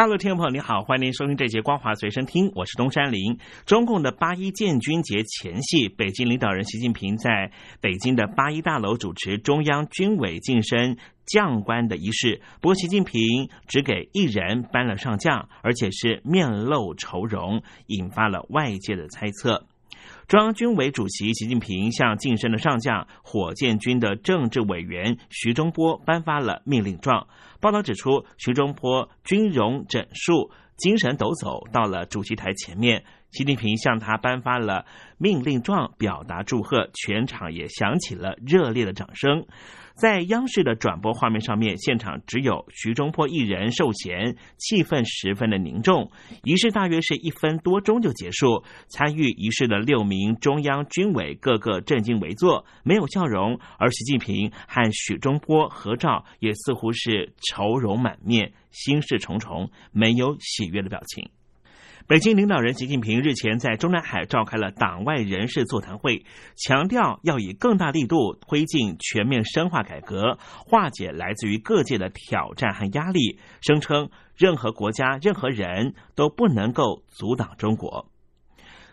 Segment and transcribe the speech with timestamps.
[0.00, 3.36] 大陆听众朋友，你好，欢迎您收听这节《光华随身听》，我是东山林。
[3.66, 10.96] 中共的八一建军节前夕，北京领导人习近平在北京的八一大楼主持中央军委晋升
[11.26, 12.40] 将官的仪式。
[12.62, 19.66] 不过，习近平只给一人颁了上将，而且是面露愁容，引发了外界的猜测。
[20.30, 27.26] 中央军委主席习近平向晋升的上将火箭军的政治委员徐中波颁发了命令状。
[27.58, 34.84] 报道指出，徐中波军容整肃、精神抖擞，到了主席台前面，习近平向他颁发了
[35.18, 39.46] 命令状，表达祝贺，全场也响起了热烈的掌声。
[39.94, 46.10] 在央视的转播画面上面，现场只有徐中坡一人受衔，气氛十分的凝重。
[46.42, 48.64] 仪式大约是一分多钟就结束。
[48.88, 53.60] 参与仪式的六名中央军委个个正襟危坐，没有笑容。
[53.78, 61.28] 而习近平和许中波合照，也似乎是愁容满面、心事重重，没有喜悦的表情。
[62.10, 66.24] 北京领导人习近平日前在中南海召开了党外人士座谈会，
[66.56, 70.36] 强调要以更大力度推进全面深化改革，
[70.66, 78.08] 化解来自于各界的挑战和压力，声称任何国家、任何人都不能够阻挡中国。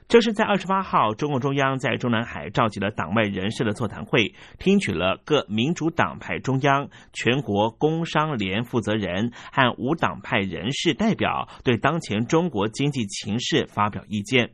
[0.07, 14.51] 这是在二十八号，中共中央在中南海召集了党外人士的座谈会，听取了各民主党派中央、全国工商联负责人和无党派人士代表对当前中国经济情势发表意见。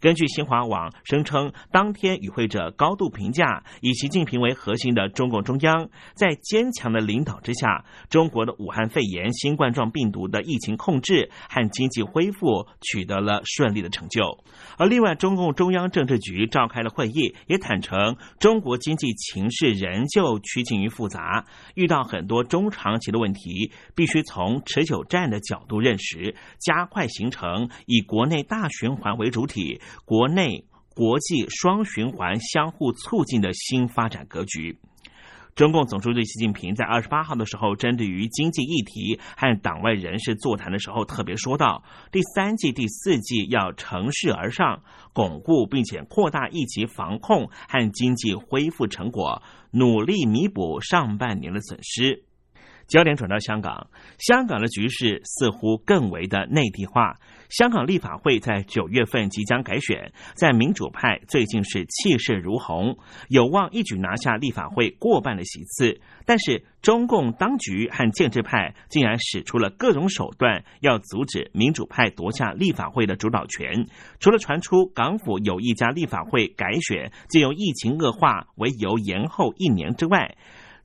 [0.00, 14.44] 根据新华网声称，当天与会者高度评价，以习近平为核心的中共中央在坚强的领导之下，中国的武汉肺炎新冠状病毒的疫情控制和经济恢复取得了顺利的成就。
[14.76, 29.80] 而另外，中共中央政治局召开了会议，也坦诚中国经济情势仍旧趋近于复杂，遇到很多中长期的问题，必须从持久战的角度认识，加快形成以国内大循环为主体。
[30.04, 30.64] 国内、
[30.94, 34.78] 国际双循环相互促进的新发展格局。
[35.54, 41.82] 中共总书记习近平在二十八号的时候，针对于经济议题和党外人士座谈的时候，特别说到，
[42.12, 44.82] 第三季、第四季要乘势而上，
[45.14, 52.25] 巩固并且扩大疫情防控和经济恢复成果，努力弥补上半年的损失。
[52.86, 53.88] 焦点转到香港，
[54.18, 57.14] 香港的局势似乎更为的内地化。
[57.48, 62.96] 香港立法会在九月份即将改选，在民主派最近是气势如虹，
[63.28, 66.00] 有望一举拿下立法会过半的席次。
[66.24, 73.86] 但是中共当局和建制派竟然使出了各种手段，要阻止民主派夺下立法会的主导权。
[74.18, 80.36] 除了传出港府有一家立法会改选，借由疫情恶化为由延后一年之外。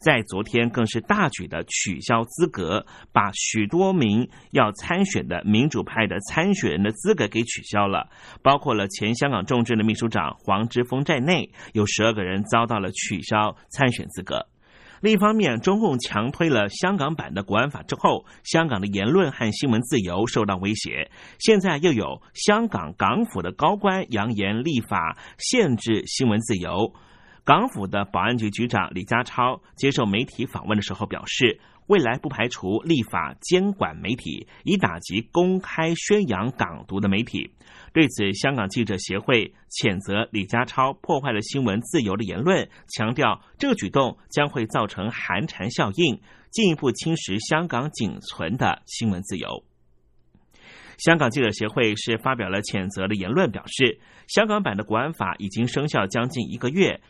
[0.02, 8.10] 在昨天，更是大举的取消资格，把许多名要参选的民主派的参选人的资格给取消了，
[8.42, 14.48] 包括了前香港众志的秘书长黄之锋在内，有十二个人遭到了取消参选资格。
[15.02, 21.12] 另一方面，中共强推了香港版的国安法之后，香港的言论和新闻自由受到威胁。
[21.40, 26.94] 现在又有香港港府的高官扬言立法限制新闻自由。
[27.44, 37.52] 港府的保安局局长李家超接受媒体访问的时候表示，未来不排除立法监管媒体，以打击公开宣扬港独的媒体。
[37.94, 49.64] 对此，香港记者协会谴责李家超破坏了新闻自由的言论，强调这个举动将会造成寒蝉效应，进一步侵蚀香港仅存的新闻自由。
[51.00, 57.02] 香港记者协会是发表了谴责的言论，表示香港版的国安法已经生效将近一个月。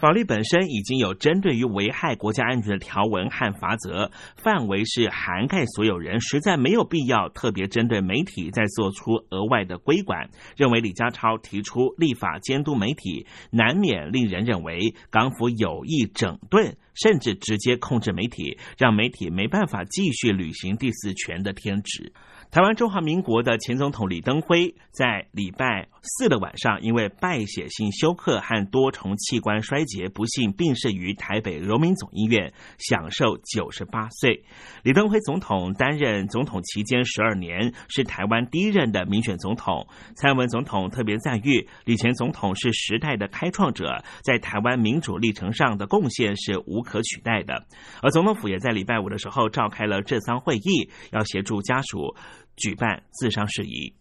[0.00, 4.10] 法律本身已经有针对于危害国家安全的条文和法则，
[4.42, 10.30] 范围是涵盖所有人，实在没有必要特别针对媒体再做出额外的规管。
[10.56, 16.74] 认为李家超提出立法监督媒体，难免令人认为港府有意整顿。
[16.92, 22.12] 甚至直接控制媒体，让媒体没办法继续履行第四权的天职。
[22.50, 34.42] 台湾中华民国的前总统李登辉在礼拜四的晚上，因为败血性休克和多重器官衰竭，不幸病逝于台北荣民总医院，享受九十八岁。
[34.82, 39.86] 李登辉总统担任总统期间十二年，是台湾第一任的民选总统。
[40.16, 47.64] 蔡英文总统特别赞誉李前总统是时代的开创者，在台湾民主历程上的贡献是无可取代的。
[48.02, 52.16] 而总统府也在礼拜五的时候召开了这丧会议，要协助家属。
[52.60, 53.92] 举办自伤事宜，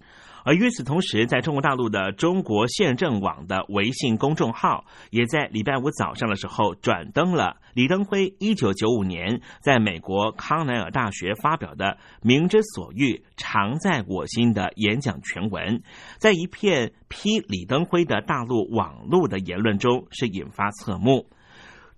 [0.43, 11.85] 而与此同时，在中国大陆的中国宪政网的微信公众号，也在礼拜五早上的时候转登了李登辉一九九五年在美国康奈尔大学发表的
[12.21, 15.81] 《民之所欲，常在我心》的演讲全文，
[16.19, 21.27] 在一片批李登辉的大陆网络的言论中，是引发侧目。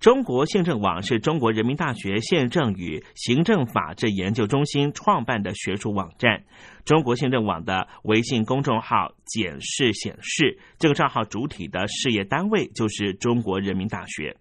[0.02, 6.44] 中国宪政网是中国人民大学宪政与行政法治研究中心创办的学术网站。
[6.86, 14.36] 中国宪政网的微信公众号简视显示，这个账号主体的事业单位就是中国人民大学。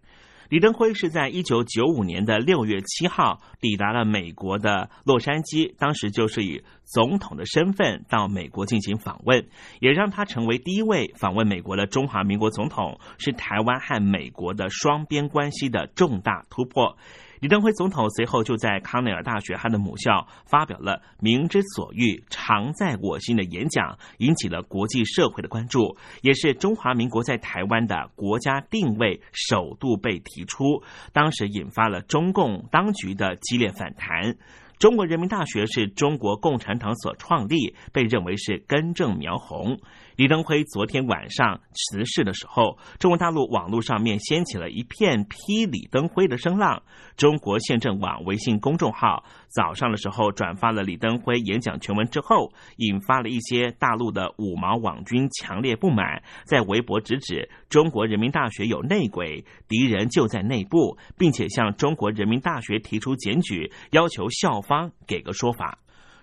[0.50, 9.46] 李登辉是在一九九五年的六月七号抵达了美国的洛杉矶，当时就是以总统的身份到美国进行访问，
[9.78, 16.96] 也让他成为第一位访问美国的中华民国总统，是台湾和美国的双边关系的重大突破。
[17.40, 30.82] 李登辉总统随后就在康奈尔大学他的母校发表了“民之所欲，常在我心”的演讲，引起了国际社会的关注，也是中华民国在台湾的国家定位首度被提出，
[31.14, 34.36] 当时引发了中共当局的激烈反弹。
[34.80, 39.78] 中国人民大学是中国共产党所创立，被认为是根正苗红。
[40.16, 46.82] 李登辉昨天晚上辞世的时候，中国大陆网络上面掀起了一片批李登辉的声浪。
[47.18, 65.78] 中国宪政网微信公众号早上的时候转发了李登辉演讲全文之后，引发了一些大陆的五毛网军强烈不满，在微博直指中国人民大学有内鬼，敌人就在内部，并且向中国人民大学提出检举，要求校方给个说法。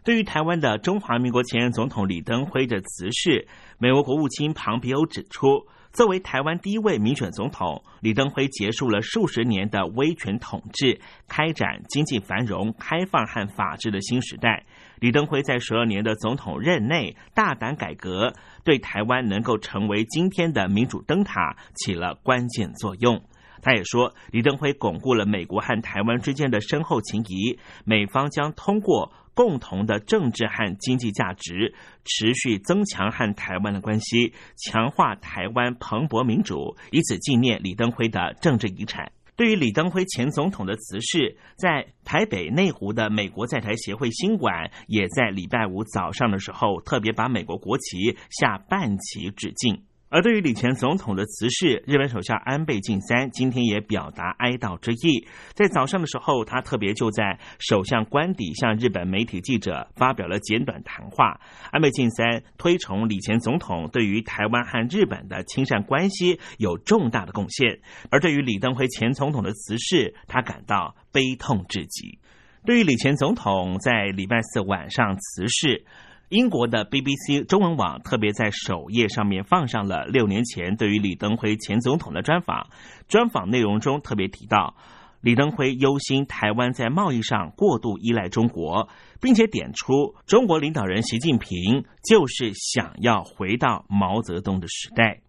[0.06, 3.46] 对于台湾的中华民国前任总统李登辉的辞世，
[3.78, 5.68] 美国国务卿庞皮欧指出，
[5.98, 14.64] 作为台湾第一位民选总统，李登辉结束了数十年的威权统治，开展经济繁荣、开放和法治的新时代。
[15.00, 18.32] 李登辉在十二年的总统任内大胆改革，
[18.64, 23.20] 对台湾能够成为今天的民主灯塔起了关键作用。
[23.64, 29.12] 他也说，李登辉巩固了美国和台湾之间的深厚情谊，美方将通过。
[29.38, 39.12] 共同的政治和经济价值，持续增强和台湾的关系，强化台湾蓬勃民主，以此纪念李登辉的政治遗产。
[39.36, 49.84] 对于李登辉前总统的辞世，在台北内湖的美国在台协会新馆，也在礼拜五早上的时候，特别把美国国旗下半旗致敬。
[50.10, 55.28] 而对于李前总统的辞世，日本首相安倍晋三今天也表达哀悼之意。
[55.54, 61.42] 在早上的时候，他特别就在首相官邸向日本媒体记者发表了简短谈话。
[61.72, 72.18] 安倍晋三推崇李前总统对于台湾和日本的亲善关系有重大的贡献，而对于李登辉前总统的辞世，他感到悲痛至极。
[72.66, 75.86] 对于李前总统在礼拜四晚上辞世。
[76.30, 82.68] 英国的 BBC 中文网特别在首页上面放上了六年前对于李登辉前总统的专访。
[83.08, 84.76] 专访内容中特别提到，
[85.22, 88.90] 李登辉忧心台湾在贸易上过度依赖中国，
[89.22, 95.22] 并且点出中国领导人习近平就是想要回到毛泽东的时代。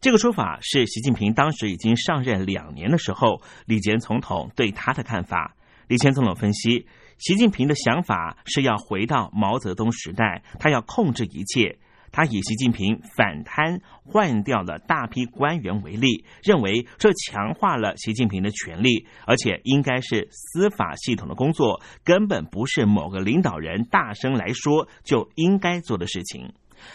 [0.00, 5.56] 这个说法是习近平当时已经上任两年的时候，李前总统对他的看法。
[5.88, 6.86] 李前总统分析。
[7.18, 11.78] 习近平的想法是要回到毛泽东时代，他要控制一切。
[12.12, 26.52] 他以习近平反贪换掉了大批官员为例，认为这强化了习近平的权力，而且应该是司法系统的工作，根本不是某个领导人大声来说就应该做的事情。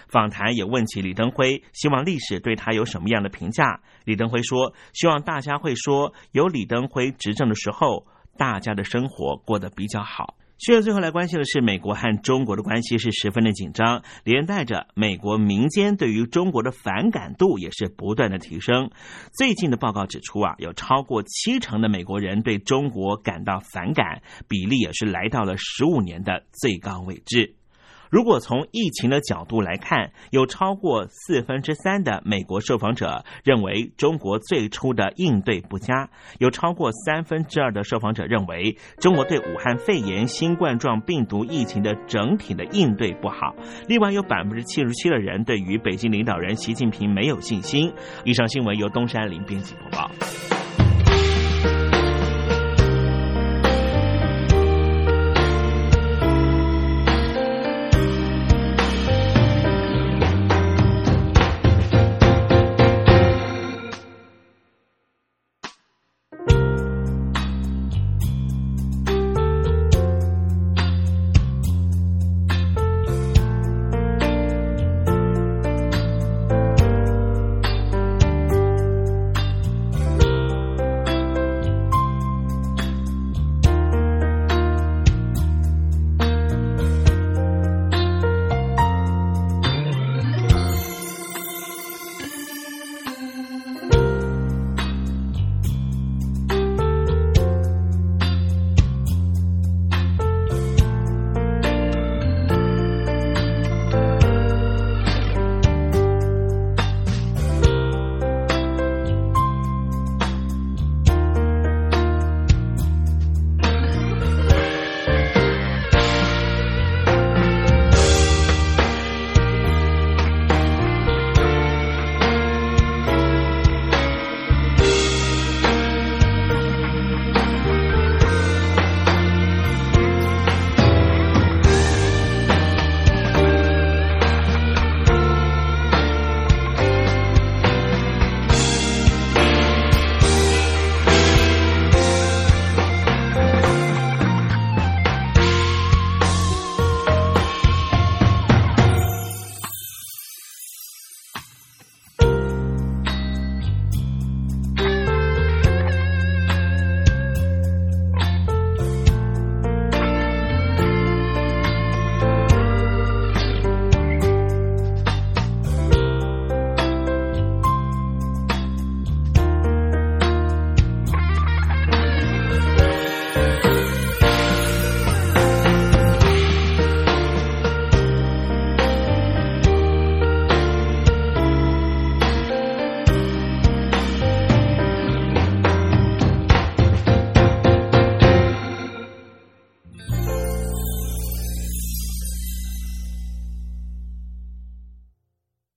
[0.08, 3.82] 访谈也问起李登辉，希望历史对他有什么样的评价？
[4.06, 8.06] 李登辉说：“希望大家会说，有李登辉执政的时候。”
[8.38, 10.36] 大家的生活过得比较好。
[10.64, 18.92] 需要最后来关心的是，美国和中国的关系是十分的紧张，连带着美国民间对于中国的反感度也是不断的提升。
[19.34, 27.56] 最近的报告指出啊，有超过七成的美国人对中国感到反感，比例也是来到了十五年的最高位置。
[28.12, 43.56] 如果从疫情的角度来看，有超过四分之三的美国受访者认为中国最初的应对不佳，有超过三分之二的受访者认为中国对武汉肺炎新冠状病毒疫情的整体的应对不好。
[43.88, 47.94] 另外有百分之七十七的人对于北京领导人习近平没有信心。
[48.26, 50.12] 以上新闻由东山林编辑播报。